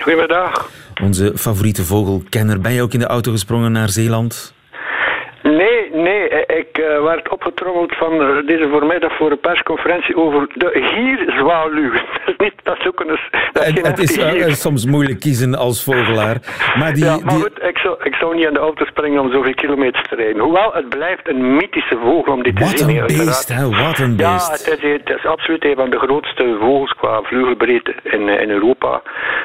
[0.00, 0.70] Goedemiddag.
[1.02, 2.60] Onze favoriete vogelkenner.
[2.60, 4.54] Ben je ook in de auto gesprongen naar Zeeland?
[5.42, 6.28] Nee, nee.
[6.46, 11.92] Ik uh, werd opgetrommeld van uh, deze voormiddag voor een persconferentie over de gierzwaluw.
[12.30, 13.18] Dat is, niet, dat is ook een...
[13.52, 16.36] Dat is het is uh, soms moeilijk kiezen als vogelaar.
[16.78, 17.42] Maar, die, ja, maar die...
[17.42, 20.42] goed, ik zou, ik zou niet in de auto springen om zoveel kilometers te rijden.
[20.42, 23.00] Hoewel, het blijft een mythische vogel om die te zien.
[23.00, 23.68] Wat een beest, hè?
[23.68, 24.66] Wat een beest.
[24.66, 28.50] Ja, het is, het is absoluut een van de grootste vogels qua vleugelbreedte in, in
[28.50, 29.02] Europa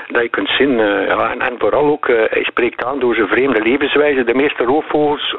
[0.08, 0.78] dat je kunt zien.
[0.78, 4.24] ja, en, en vooral ook, hij spreekt aan door zijn vreemde levenswijze.
[4.24, 5.36] De meeste roofvogels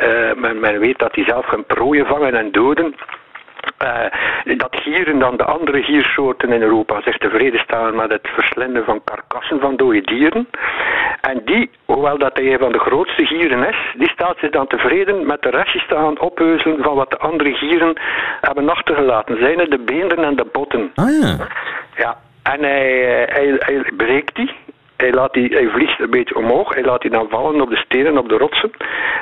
[0.00, 2.94] uh, men, men, weet dat die zelf gaan prooien vangen en doden.
[3.82, 8.84] Uh, dat gieren dan de andere giersoorten in Europa zich tevreden staan met het verslinden
[8.84, 10.48] van karkassen van dode dieren.
[11.20, 14.66] En die, hoewel dat hij een van de grootste gieren is, die staat zich dan
[14.66, 17.92] tevreden met de restjes te gaan opheuzelen van wat de andere gieren
[18.40, 19.38] hebben achtergelaten.
[19.38, 20.92] Zijn het de beenderen en de botten.
[20.94, 21.36] Ah ja.
[21.96, 24.50] Ja, en hij, eh, hij, hij breekt die
[24.96, 27.76] hij, laat die, hij vliegt een beetje omhoog, hij laat die dan vallen op de
[27.76, 28.70] stenen, op de rotsen.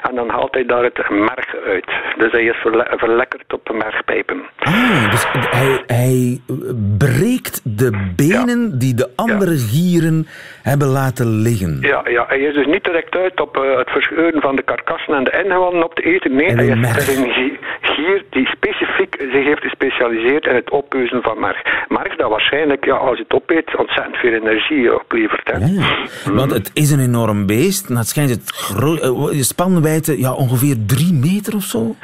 [0.02, 1.90] En dan haalt hij daar het merg uit.
[2.16, 4.42] Dus hij is verle verlekkerd op de mergpijpen.
[4.58, 6.40] Ah, dus hij, hij
[6.98, 8.78] breekt de benen ja.
[8.78, 9.58] die de andere ja.
[9.58, 10.26] gieren
[10.62, 11.78] hebben laten liggen.
[11.80, 15.14] Ja, ja, hij is dus niet direct uit op uh, het verscheuren van de karkassen
[15.14, 16.34] en de ingewanden op te eten.
[16.34, 21.40] Nee, hij is, is een gier die specifiek zich heeft gespecialiseerd in het oppeuzen van
[21.40, 21.62] merg.
[21.88, 25.50] Merg dat waarschijnlijk, ja, als je het opeet, ontzettend veel energie oplevert.
[25.50, 25.61] Hè.
[25.66, 27.86] Ja, want het is een enorm beest.
[27.88, 31.96] En het schijnt het gro- spanwijdte ja, ongeveer drie meter of zo.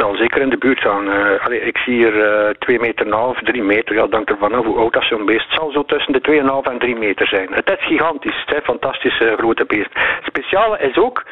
[0.00, 1.08] Zal zeker in de buurt zijn.
[1.40, 3.94] Allee, ik zie hier uh, 2 meter en half, 3 meter.
[3.94, 5.44] Ja, dank ervan af hoe oud dat zo'n beest.
[5.44, 7.48] Het zal zo tussen de 2,5 en 3 meter zijn.
[7.52, 8.40] Het is gigantisch.
[8.40, 9.90] Het is een fantastische grote beest.
[10.22, 11.24] Speciale is ook,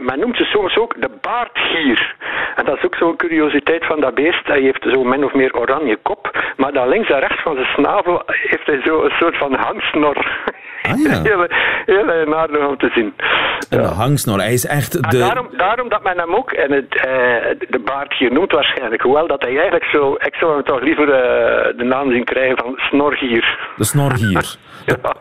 [0.00, 2.14] men noemt ze soms ook de baardgier.
[2.56, 4.46] En dat is ook zo'n curiositeit van dat beest.
[4.46, 6.52] Hij heeft zo min of meer oranje kop.
[6.56, 10.16] Maar dan links en rechts van zijn snavel heeft hij zo een soort van hangsnor.
[10.82, 11.22] Ah, ja.
[11.28, 11.46] heel,
[11.86, 13.14] heel aardig om te zien.
[13.70, 13.86] Een ja.
[13.86, 14.38] hangsnor.
[14.38, 15.18] Hij is echt de...
[15.18, 17.02] En daarom, daarom dat men hem ook in het, uh,
[17.68, 19.02] de baardgier noemt waarschijnlijk.
[19.02, 20.14] Hoewel dat hij eigenlijk zo...
[20.14, 23.58] Ik zou hem toch liever uh, de naam zien krijgen van snorgier.
[23.76, 24.56] De snorgier.
[24.86, 25.14] ja.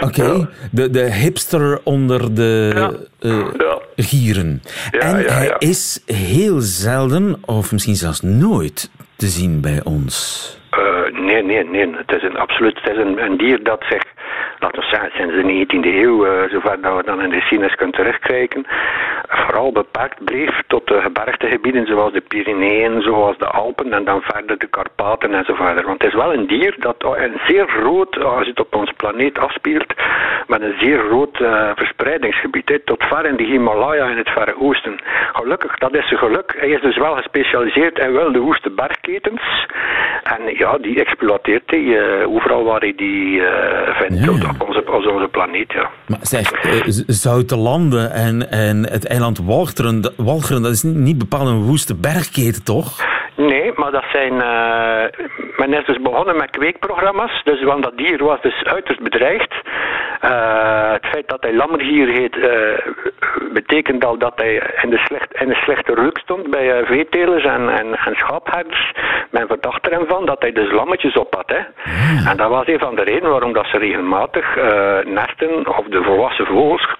[0.00, 0.46] Oké, okay.
[0.70, 2.90] de, de hipster onder de ja.
[3.30, 3.78] uh, ja.
[3.96, 4.62] gieren.
[4.90, 10.60] en hij is heel zelden, of misschien zelfs nooit, te zien bij ons.
[10.78, 11.96] Uh, nee, nee, nee, nee.
[11.96, 14.02] Het is een absoluut het is een, een dier dat zich,
[14.62, 17.74] laten we zeggen, sinds de 19e eeuw, uh, zover dat we dan in de geschiedenis
[17.74, 18.66] kunnen terugkijken,
[19.28, 24.58] vooral beperkt bleef tot de gebergtegebieden zoals de Pyreneeën, zoals de Alpen en dan verder
[24.58, 25.84] de Karpaten enzovoort.
[25.84, 29.38] Want het is wel een dier dat een zeer groot, als het op onze planeet
[29.38, 29.94] afspeelt,
[30.46, 34.60] met een zeer groot uh, verspreidingsgebied, he, tot ver in de Himalaya in het Verre
[34.60, 34.98] Oosten.
[35.32, 36.54] Gelukkig, dat is zijn geluk.
[36.58, 39.66] Hij is dus wel gespecialiseerd in wilde woeste bergketens.
[40.22, 43.46] En ja, die exploiteert hij uh, overal waar hij die uh,
[43.96, 44.51] vindt ja.
[44.58, 45.72] Onze, onze planeet.
[45.72, 45.90] Ja.
[46.06, 46.50] Maar zeg,
[47.06, 52.64] zoute landen en, en het eiland Walcheren, Walcheren, dat is niet bepaald een woeste bergketen,
[52.64, 53.10] toch?
[53.36, 54.32] Nee, maar dat zijn.
[54.32, 57.42] Uh, men is dus begonnen met kweekprogramma's.
[57.44, 59.54] Dus want dat dier was dus uiterst bedreigd.
[60.24, 62.46] Uh, het feit dat hij lammergier heet, uh,
[63.52, 67.44] betekent al dat hij in, de slecht, in een slechte ruk stond bij uh, veetelers
[67.44, 68.92] en, en, en schaapherders.
[69.30, 71.50] Men verdacht er hem van dat hij dus lammetjes op had.
[71.50, 71.60] Hè.
[72.30, 74.56] En dat was een van de redenen waarom dat ze regelmatig
[75.04, 76.94] nesten of de volwassen vogels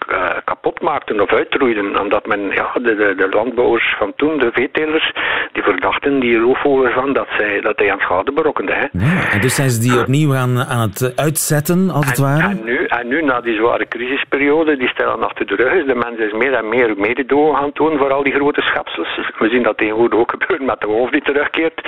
[0.44, 2.00] kapot maakten of uitroeiden.
[2.00, 5.12] Omdat men, ja, de, de, de landbouwers van toen, de veetelers,
[5.52, 8.72] die verdachten die roofvogel van dat, zij, dat hij aan schade berokkende.
[8.72, 8.86] Hè.
[8.92, 12.42] Ja, en dus zijn ze die opnieuw aan, aan het uitzetten, als het ware?
[12.42, 15.94] En nu, en nu, na die zware crisisperiode, die stellen achter de rug is, de
[15.94, 19.20] mensen is meer en meer mededogen gaan doen voor al die grote schepsels.
[19.38, 21.80] We zien dat tegenwoordig ook gebeuren met de wolf die terugkeert.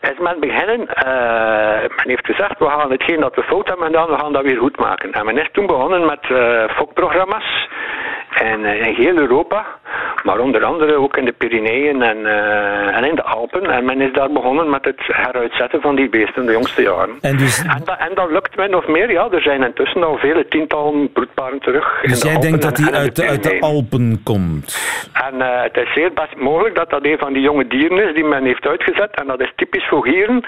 [0.00, 4.08] Is men beginnen, uh, men heeft gezegd, we gaan hetgeen dat we fout hebben gedaan,
[4.08, 5.12] we gaan dat weer goed maken.
[5.12, 7.68] En men is toen begonnen met uh, fokprogramma's
[8.40, 9.64] in, in heel Europa,
[10.22, 13.70] maar onder andere ook in de Pyreneeën en, uh, en in de Alpen.
[13.70, 17.18] En men is daar begonnen met het heruitzetten van die beesten de jongste jaren.
[17.20, 17.62] En, dus...
[17.62, 19.28] en, da, en dat lukt men nog meer, ja.
[19.30, 22.00] Er zijn intussen al vele tientallen broedparen terug.
[22.02, 24.78] Dus jij Alpen denkt dat en, die en uit, de, uit de Alpen komt?
[25.12, 28.14] En uh, het is zeer best mogelijk dat dat een van die jonge dieren is
[28.14, 29.10] die men heeft uitgezet.
[29.14, 30.44] En dat is typisch voor gieren.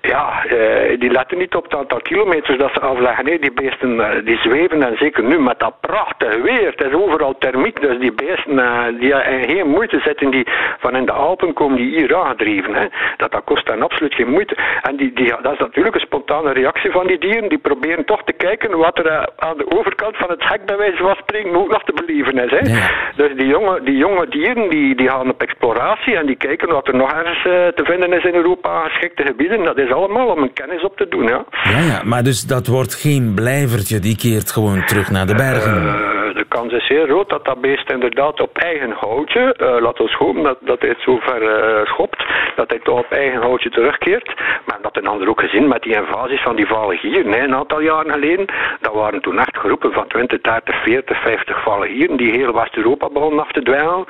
[0.00, 3.24] Ja, uh, die letten niet op het aantal kilometers dat ze afleggen.
[3.24, 6.70] Nee, die beesten die zweven en zeker nu met dat prachtige weer.
[6.70, 8.56] Het is overal thermiek, dus die beesten
[9.00, 9.14] die
[9.46, 10.46] geen moeite zetten die
[10.78, 12.74] van in de Alpen komen die hier aangedreven.
[12.74, 12.86] Hè.
[13.16, 14.56] Dat, dat kost dan absoluut geen moeite.
[14.82, 17.48] En die, die, dat is natuurlijk een spontane reactie van die dieren.
[17.48, 20.96] Die proberen toch te kijken wat er aan de overkant van het hek bij wijze
[20.96, 22.50] van spreken ook nog te beleven is.
[22.50, 22.78] Hè.
[22.78, 22.90] Ja.
[23.16, 26.88] Dus die jonge, die jonge dieren die, die gaan op exploratie en die kijken wat
[26.88, 27.42] er nog ergens
[27.74, 29.64] te vinden is in Europa, geschikte gebieden.
[29.64, 31.22] Dat is allemaal om een kennis op te doen.
[31.22, 35.34] Ja, ja, ja maar dus dat wordt geen blijvertje, die keert gewoon terug naar de
[35.34, 35.82] bergen.
[35.84, 36.17] Uh,
[36.48, 40.42] kans is heel groot dat dat beest inderdaad op eigen houtje, uh, laat ons hopen
[40.42, 42.24] dat, dat hij het zover uh, schopt,
[42.56, 44.34] dat hij toch op eigen houtje terugkeert.
[44.66, 47.54] Maar dat een ander ook gezien met die invasies van die vale gieren, hè, een
[47.54, 48.46] aantal jaren geleden,
[48.80, 53.08] dat waren toen echt groepen van 20, 30, 40, 50 vale gieren die heel West-Europa
[53.08, 54.04] begonnen af te dweilen,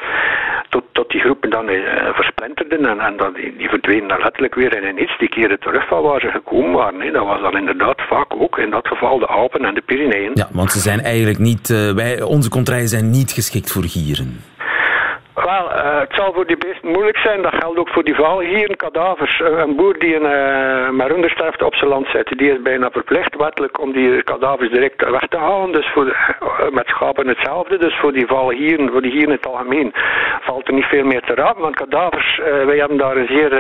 [0.69, 4.55] tot, tot die groepen dan uh, versplinterden en, en dat, die, die verdwenen dan letterlijk
[4.55, 7.01] weer in iets, die keren terug van waar ze gekomen waren.
[7.01, 7.11] Hè.
[7.11, 10.31] Dat was dan inderdaad vaak ook in dat geval de Alpen en de Pyreneeën.
[10.35, 14.41] Ja, want ze zijn eigenlijk niet, uh, wij, onze contraien zijn niet geschikt voor gieren.
[15.45, 17.43] Wel, uh, het zal voor die beesten moeilijk zijn.
[17.43, 19.41] Dat geldt ook voor die valgieren, kadavers.
[19.41, 23.37] Een boer die een uh, met rundersterfte op zijn land zet, die is bijna verplicht
[23.37, 25.73] wettelijk om die kadavers direct weg te halen.
[25.73, 27.79] Dus voor, uh, met schapen hetzelfde.
[27.79, 29.93] Dus voor die valgieren, voor die gieren in het algemeen,
[30.41, 31.63] valt er niet veel meer te raden.
[31.63, 33.55] Want kadavers, wij hebben daar een zeer,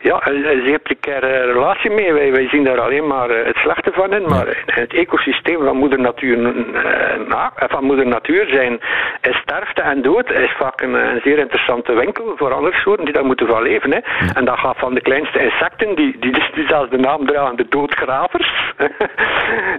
[0.00, 2.12] ja, een, zeer precaire relatie mee.
[2.12, 4.22] Wij, wij zien daar alleen maar het slechte van in.
[4.22, 6.36] Maar in het ecosysteem van moeder natuur,
[7.28, 8.80] na, van moeder natuur zijn
[9.20, 13.14] is sterfte en dood is vaak een, een, zeer interessante winkel voor andere soorten die
[13.14, 13.90] daar moeten van leven.
[13.90, 13.96] Hè.
[13.96, 14.34] Ja.
[14.34, 17.66] En dat gaat van de kleinste insecten, die, die, die zelfs de naam dragen, de
[17.68, 18.50] doodgravers.
[18.78, 18.88] uh,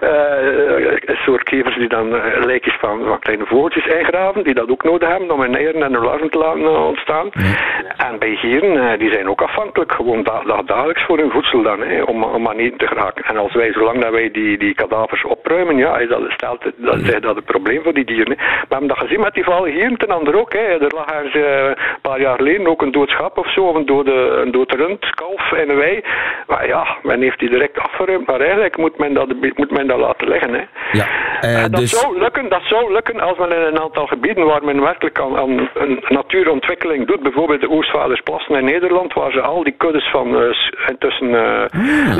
[1.11, 4.83] een soort kevers die dan uh, lijkjes van, van kleine vogeltjes ingraven, die dat ook
[4.83, 7.29] nodig hebben om hun eieren en hun larven te laten ontstaan.
[7.31, 8.07] Ja.
[8.09, 11.81] En bij gieren, die zijn ook afhankelijk, gewoon da da dagelijks voor hun voedsel dan,
[11.81, 13.25] hè, om, om aan eten te geraken.
[13.25, 16.97] En als wij, zolang dat wij die, die kadavers opruimen, ja, is dat, stelt dat,
[16.97, 18.31] is dat een probleem voor die dieren.
[18.31, 18.35] Hè.
[18.37, 20.53] We hebben dat gezien met die valgieren, ten andere ook.
[20.53, 20.76] Hè.
[20.81, 23.75] Er lag ergens uh, een paar jaar geleden ook een dood schap of zo, of
[23.75, 26.03] een dode, een dood rund, kalf en een wei.
[26.47, 29.99] Maar ja, men heeft die direct afgeruimd, maar eigenlijk moet men dat, moet men dat
[29.99, 30.53] laten liggen.
[30.53, 30.63] Hè.
[30.91, 31.07] Ja,
[31.41, 31.99] uh, dat, dus...
[31.99, 35.37] zou lukken, dat zou lukken als men in een aantal gebieden waar men werkelijk aan,
[35.37, 40.27] aan een natuurontwikkeling doet, bijvoorbeeld de Oostvaardersplassen in Nederland, waar ze al die kuddes van
[40.27, 41.65] uh,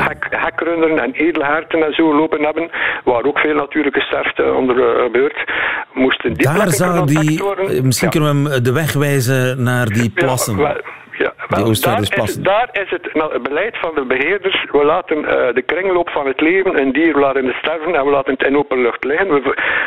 [0.06, 2.70] hek, hekrunderen en edelherten en zo lopen hebben,
[3.04, 5.44] waar ook veel natuurlijke sterfte onder gebeurt,
[5.92, 7.86] moesten die Daar zou die, worden.
[7.86, 8.18] misschien ja.
[8.18, 10.56] kunnen we hem de weg wijzen naar die plassen.
[10.56, 10.80] Ja,
[11.18, 12.42] Ja, die Oostvaardersplassen.
[12.42, 14.66] Daar, is het, nou, het beleid van de beheerders.
[14.72, 18.32] We laten uh, de kringloop van het leven, een dier laten sterven en we laten
[18.32, 19.28] het in open lucht liggen.
[19.28, 19.40] We,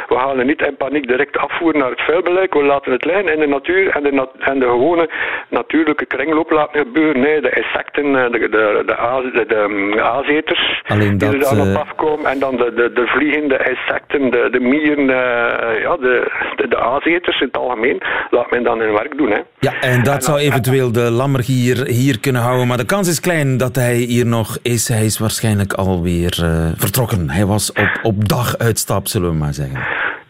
[0.08, 2.54] we halen niet in paniek direct afvoeren naar het vuilbeleid.
[2.54, 5.10] We laten het liggen in de natuur en de, nat en de gewone
[5.50, 7.22] natuurlijke kringloop laten gebeuren.
[7.22, 11.70] Nee, de insecten, de, de, de, de, de um, aaseters Alleen dat, die er dan
[11.70, 12.26] op afkomen.
[12.26, 16.80] En dan de, de, de vliegende insecten, de, de mieren, uh, ja, de, de, de
[16.80, 18.02] aaseters in het algemeen.
[18.30, 19.32] Laat men dan hun werk doen.
[19.32, 19.40] Hè.
[19.60, 22.68] Ja, en dat en zou eventueel de lammergier hier kunnen houden.
[22.68, 24.88] Maar de kans is klein dat hij hier nog is.
[24.88, 27.30] Hij is waarschijnlijk alweer uh, vertrokken.
[27.30, 29.80] Hij was op, op daguitstap, zullen we maar zeggen.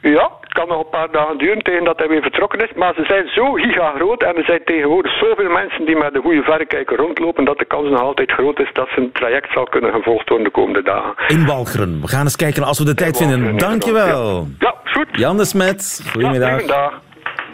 [0.02, 2.74] Ja, het kan nog een paar dagen duren tegen dat hij weer vertrokken is.
[2.76, 6.22] Maar ze zijn zo giga groot en er zijn tegenwoordig zoveel mensen die met de
[6.22, 9.92] goede verrekijker rondlopen dat de kans nog altijd groot is dat zijn traject zal kunnen
[9.92, 11.14] gevolgd worden de komende dagen.
[11.28, 12.02] In Walcheren.
[12.02, 13.58] We gaan eens kijken als we de tijd vinden.
[13.58, 14.48] Dankjewel.
[14.60, 14.68] Ja.
[14.68, 15.08] ja, goed.
[15.12, 16.50] Jan de Smet, goedemiddag.
[16.50, 17.10] Ja, goedemiddag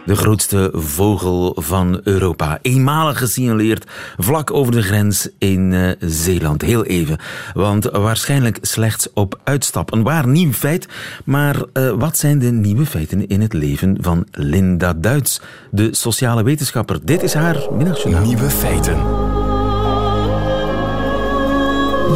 [0.08, 2.58] de grootste vogel van Europa.
[2.62, 3.84] Eenmalig gesignaleerd
[4.16, 6.62] vlak over de grens in uh, Zeeland.
[6.62, 7.18] Heel even,
[7.54, 9.92] want waarschijnlijk slechts op uitstap.
[9.92, 10.88] Een waar nieuw feit,
[11.24, 15.40] maar uh, wat zijn de nieuwe feiten in het leven van Linda Duits,
[15.70, 16.98] de sociale wetenschapper?
[17.02, 18.22] Dit is haar middagjournaal.
[18.22, 18.96] Nieuwe feiten.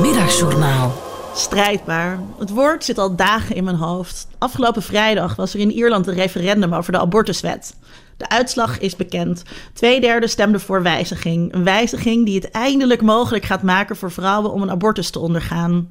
[0.00, 1.11] Middagjournaal.
[1.34, 2.18] Strijdbaar.
[2.38, 4.28] Het woord zit al dagen in mijn hoofd.
[4.38, 7.74] Afgelopen vrijdag was er in Ierland een referendum over de abortuswet.
[8.16, 9.42] De uitslag is bekend.
[9.72, 11.54] Tweederde stemde voor wijziging.
[11.54, 15.90] Een wijziging die het eindelijk mogelijk gaat maken voor vrouwen om een abortus te ondergaan.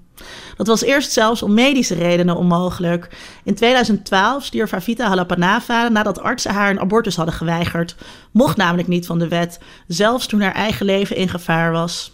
[0.58, 3.17] Dat was eerst zelfs om medische redenen onmogelijk.
[3.43, 7.95] In 2012 stierf Avita Halapanava nadat artsen haar een abortus hadden geweigerd.
[8.32, 12.12] Mocht namelijk niet van de wet, zelfs toen haar eigen leven in gevaar was.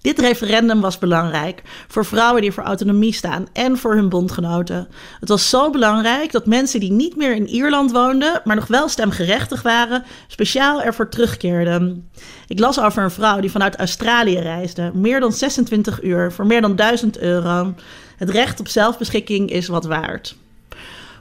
[0.00, 4.88] Dit referendum was belangrijk voor vrouwen die voor autonomie staan en voor hun bondgenoten.
[5.20, 8.88] Het was zo belangrijk dat mensen die niet meer in Ierland woonden, maar nog wel
[8.88, 12.10] stemgerechtig waren, speciaal ervoor terugkeerden.
[12.46, 16.60] Ik las over een vrouw die vanuit Australië reisde, meer dan 26 uur voor meer
[16.60, 17.74] dan 1000 euro.
[18.16, 20.36] Het recht op zelfbeschikking is wat waard.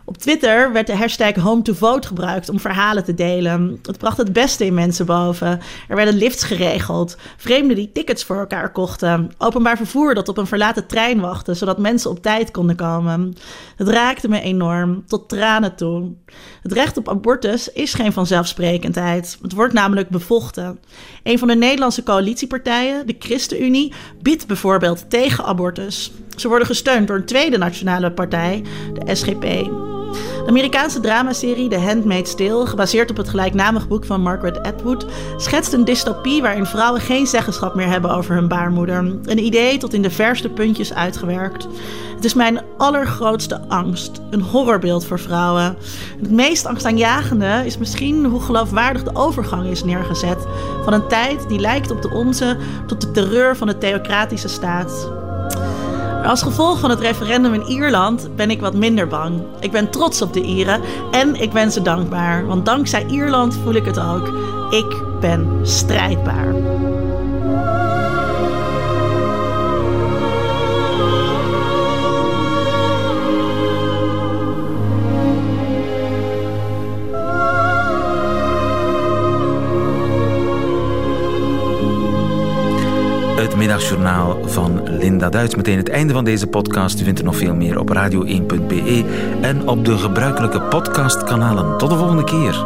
[0.09, 3.79] Op Twitter werd de hashtag HomeToVote gebruikt om verhalen te delen.
[3.81, 5.59] Het bracht het beste in mensen boven.
[5.87, 10.47] Er werden lifts geregeld, vreemden die tickets voor elkaar kochten, openbaar vervoer dat op een
[10.47, 13.35] verlaten trein wachtte, zodat mensen op tijd konden komen.
[13.75, 16.11] Het raakte me enorm, tot tranen toe.
[16.61, 19.37] Het recht op abortus is geen vanzelfsprekendheid.
[19.41, 20.79] Het wordt namelijk bevochten.
[21.23, 26.11] Een van de Nederlandse coalitiepartijen, de ChristenUnie, biedt bijvoorbeeld tegen abortus.
[26.35, 29.45] Ze worden gesteund door een tweede nationale partij, de SGP.
[30.11, 35.05] De Amerikaanse dramaserie The Handmaid's Tale, gebaseerd op het gelijknamig boek van Margaret Atwood,
[35.37, 38.97] schetst een dystopie waarin vrouwen geen zeggenschap meer hebben over hun baarmoeder.
[39.23, 41.67] Een idee tot in de verste puntjes uitgewerkt.
[42.15, 45.77] Het is mijn allergrootste angst, een horrorbeeld voor vrouwen.
[46.19, 50.45] Het meest angstaanjagende is misschien hoe geloofwaardig de overgang is neergezet
[50.83, 55.09] van een tijd die lijkt op de onze tot de terreur van de theocratische staat.
[56.27, 59.41] Als gevolg van het referendum in Ierland ben ik wat minder bang.
[59.59, 62.45] Ik ben trots op de Ieren en ik ben ze dankbaar.
[62.45, 64.27] Want dankzij Ierland voel ik het ook.
[64.69, 66.53] Ik ben strijdbaar.
[83.37, 85.55] Het middagjournaal van Linda Duits.
[85.55, 87.01] Meteen het einde van deze podcast.
[87.01, 89.03] U vindt er nog veel meer op radio1.be
[89.41, 91.77] en op de gebruikelijke podcastkanalen.
[91.77, 92.65] Tot de volgende keer.